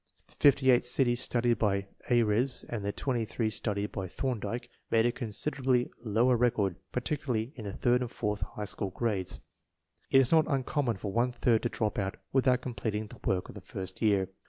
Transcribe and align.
1 0.21 0.23
The 0.29 0.33
58 0.41 0.83
cities 0.83 1.19
studied 1.21 1.59
by 1.59 1.85
Ayres 2.09 2.65
and 2.67 2.83
the 2.83 2.91
3 2.91 3.49
studied 3.51 3.91
by 3.91 4.07
Thorndike 4.07 4.67
made 4.89 5.05
a 5.05 5.11
considerably 5.11 5.91
lower 6.03 6.35
record, 6.35 6.77
particularly 6.91 7.53
in 7.55 7.65
the 7.65 7.73
third 7.73 8.01
and 8.01 8.09
fourth 8.09 8.41
high 8.41 8.65
school 8.65 8.89
grades. 8.89 9.41
It 10.09 10.19
is 10.19 10.31
not 10.31 10.45
uncommon 10.49 10.97
for 10.97 11.11
one 11.11 11.31
third 11.31 11.61
to 11.61 11.69
drop 11.69 11.99
out 11.99 12.17
without 12.33 12.61
completing 12.61 13.05
the 13.09 13.19
work 13.25 13.47
of 13.47 13.53
the 13.53 13.61
first 13.61 14.01
year. 14.01 14.29